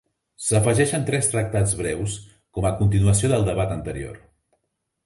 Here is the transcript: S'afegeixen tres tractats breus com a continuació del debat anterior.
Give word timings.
S'afegeixen 0.45 1.05
tres 1.09 1.29
tractats 1.33 1.75
breus 1.83 2.17
com 2.59 2.69
a 2.71 2.73
continuació 2.81 3.35
del 3.35 3.47
debat 3.53 3.79
anterior. 3.79 4.23